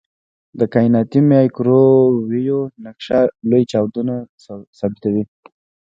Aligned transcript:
د 0.59 0.61
کائناتي 0.73 1.21
مایکروویو 1.31 2.59
نقشه 2.85 3.19
لوی 3.49 3.63
چاودنه 3.71 4.15
ثابتوي. 4.79 5.23